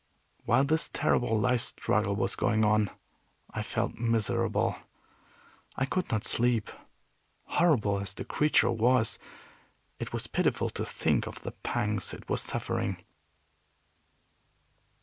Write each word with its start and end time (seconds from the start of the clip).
While 0.45 0.63
this 0.63 0.89
terrible 0.91 1.39
life 1.39 1.61
struggle 1.61 2.15
was 2.15 2.35
going 2.35 2.65
on, 2.65 2.89
I 3.51 3.61
felt 3.61 3.99
miserable. 3.99 4.75
I 5.75 5.85
could 5.85 6.09
not 6.09 6.25
sleep. 6.25 6.71
Horrible 7.43 7.99
as 7.99 8.15
the 8.15 8.25
creature 8.25 8.71
was, 8.71 9.19
it 9.99 10.11
was 10.11 10.25
pitiful 10.25 10.71
to 10.71 10.85
think 10.85 11.27
of 11.27 11.41
the 11.41 11.51
pangs 11.51 12.15
it 12.15 12.27
was 12.27 12.41
suffering. 12.41 12.97